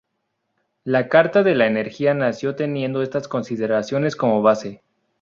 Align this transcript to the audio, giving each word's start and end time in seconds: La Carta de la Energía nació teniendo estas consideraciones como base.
La 0.83 1.09
Carta 1.09 1.43
de 1.43 1.53
la 1.53 1.67
Energía 1.67 2.15
nació 2.15 2.55
teniendo 2.55 3.03
estas 3.03 3.27
consideraciones 3.27 4.15
como 4.15 4.41
base. 4.41 4.81